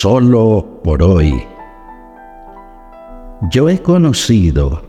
[0.00, 1.44] Solo por hoy.
[3.50, 4.80] Yo he conocido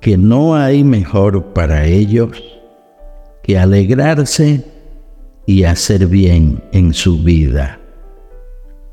[0.00, 2.42] que no hay mejor para ellos
[3.42, 4.64] que alegrarse
[5.44, 7.78] y hacer bien en su vida.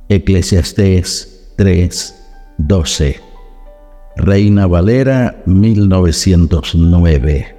[0.09, 2.13] Eclesiastés 3
[2.57, 3.21] 12.
[4.17, 7.55] Reina Valera 1909.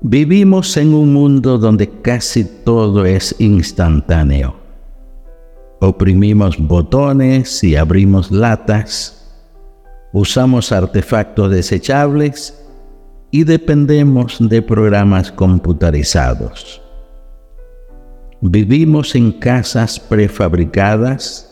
[0.00, 4.65] Vivimos en un mundo donde casi todo es instantáneo.
[5.80, 9.30] Oprimimos botones y abrimos latas,
[10.12, 12.66] usamos artefactos desechables
[13.30, 16.80] y dependemos de programas computarizados.
[18.40, 21.42] Vivimos en casas prefabricadas.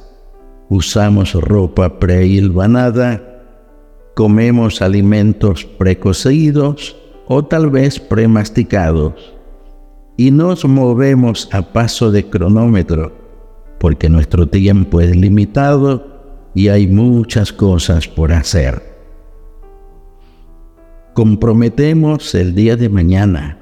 [0.70, 3.22] Usamos ropa prehilvanada,
[4.14, 6.97] comemos alimentos precocidos
[7.28, 9.34] o tal vez premasticados.
[10.16, 13.23] Y nos movemos a paso de cronómetro
[13.78, 16.14] porque nuestro tiempo es limitado
[16.55, 18.83] y hay muchas cosas por hacer.
[21.14, 23.58] Comprometemos el día de mañana,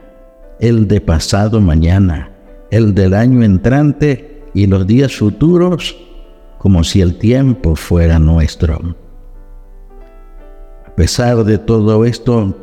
[0.60, 2.30] el de pasado mañana,
[2.70, 5.96] el del año entrante y los días futuros
[6.58, 8.96] como si el tiempo fuera nuestro.
[10.86, 12.56] A pesar de todo esto,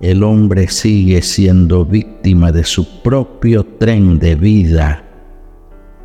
[0.00, 5.05] el hombre sigue siendo víctima de su propio tren de vida.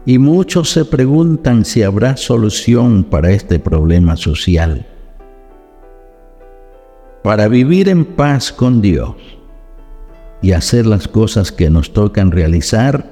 [0.05, 4.87] Y muchos se preguntan si habrá solución para este problema social.
[7.23, 9.15] Para vivir en paz con Dios
[10.41, 13.05] y hacer las cosas que nos tocan realizar,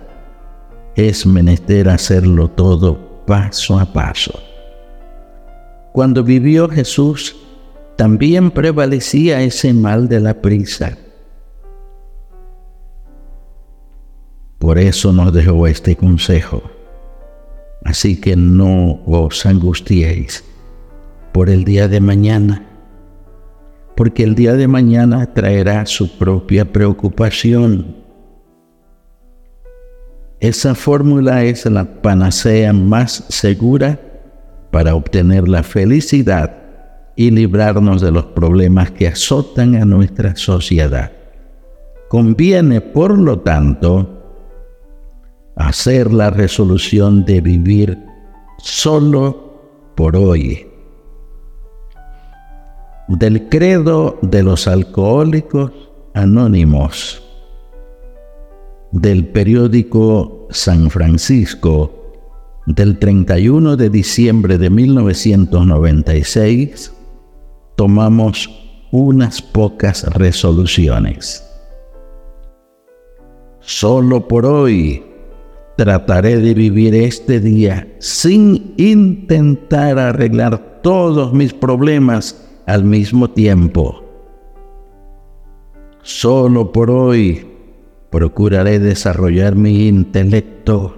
[0.96, 4.40] es menester hacerlo todo paso a paso.
[5.94, 7.36] Cuando vivió Jesús,
[7.96, 10.98] también prevalecía ese mal de la prisa.
[14.58, 16.79] Por eso nos dejó este consejo.
[17.84, 20.44] Así que no os angustiéis
[21.32, 22.66] por el día de mañana,
[23.96, 27.96] porque el día de mañana traerá su propia preocupación.
[30.40, 34.00] Esa fórmula es la panacea más segura
[34.72, 36.56] para obtener la felicidad
[37.16, 41.12] y librarnos de los problemas que azotan a nuestra sociedad.
[42.08, 44.19] Conviene, por lo tanto,
[45.60, 48.00] hacer la resolución de vivir
[48.58, 50.66] solo por hoy.
[53.10, 55.72] Del credo de los alcohólicos
[56.14, 57.22] anónimos
[58.92, 61.92] del periódico San Francisco
[62.66, 66.94] del 31 de diciembre de 1996,
[67.76, 68.50] tomamos
[68.92, 71.46] unas pocas resoluciones.
[73.60, 75.09] Solo por hoy
[75.80, 84.04] trataré de vivir este día sin intentar arreglar todos mis problemas al mismo tiempo.
[86.04, 87.50] Solo por hoy
[88.10, 90.98] Procuraré desarrollar mi intelecto.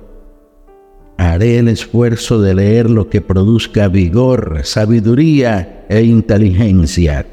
[1.18, 7.28] Haré el esfuerzo de leer lo que produzca vigor, sabiduría e inteligencia.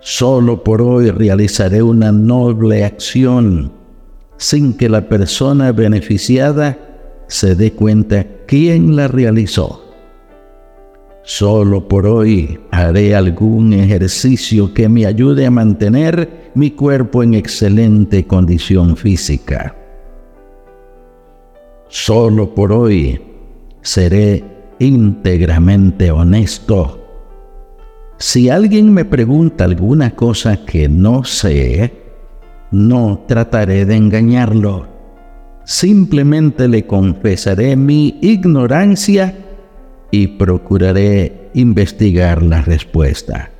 [0.00, 3.72] Solo por hoy realizaré una noble acción
[4.36, 6.78] sin que la persona beneficiada
[7.26, 9.82] se dé cuenta quién la realizó.
[11.22, 18.26] Solo por hoy haré algún ejercicio que me ayude a mantener mi cuerpo en excelente
[18.26, 19.74] condición física.
[21.88, 23.20] Solo por hoy
[23.82, 24.44] seré
[24.78, 27.02] íntegramente honesto.
[28.18, 31.92] Si alguien me pregunta alguna cosa que no sé,
[32.70, 34.86] no trataré de engañarlo.
[35.64, 39.34] Simplemente le confesaré mi ignorancia
[40.10, 43.50] y procuraré investigar la respuesta.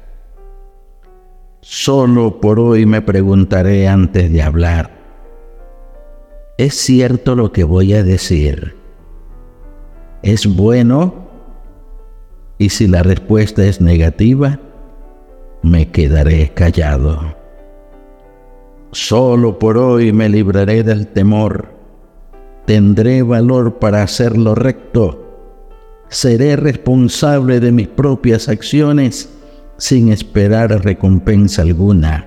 [1.61, 4.91] Solo por hoy me preguntaré antes de hablar,
[6.59, 8.77] ¿es cierto lo que voy a decir?
[10.23, 11.27] ¿Es bueno?
[12.59, 14.61] Y si la respuesta es negativa,
[15.63, 17.46] me quedaré callado.
[18.99, 21.77] Solo por hoy me libraré del temor
[22.65, 25.23] tendré valor para hacer lo recto,
[26.09, 29.31] seré responsable de mis propias acciones
[29.77, 32.27] sin esperar recompensa alguna.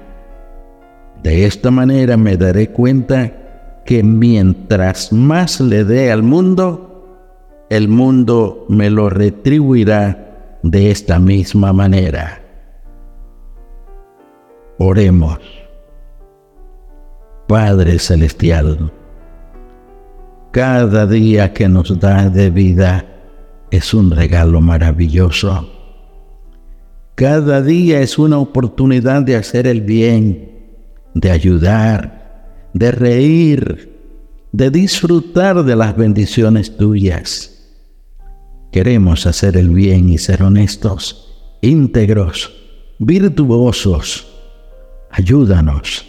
[1.24, 8.68] De esta manera me daré cuenta que mientras más le dé al mundo, el mundo
[8.70, 12.44] me lo retribuirá de esta misma manera.
[14.78, 15.59] Oremos.
[17.50, 18.92] Padre Celestial,
[20.52, 23.08] cada día que nos da de vida
[23.72, 25.68] es un regalo maravilloso.
[27.16, 30.78] Cada día es una oportunidad de hacer el bien,
[31.16, 33.98] de ayudar, de reír,
[34.52, 37.68] de disfrutar de las bendiciones tuyas.
[38.72, 42.54] Queremos hacer el bien y ser honestos, íntegros,
[43.00, 44.28] virtuosos.
[45.10, 46.09] Ayúdanos.